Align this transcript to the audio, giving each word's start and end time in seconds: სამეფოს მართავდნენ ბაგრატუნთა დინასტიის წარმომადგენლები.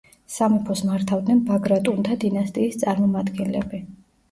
სამეფოს 0.35 0.81
მართავდნენ 0.87 1.43
ბაგრატუნთა 1.51 2.19
დინასტიის 2.25 2.83
წარმომადგენლები. 2.87 3.87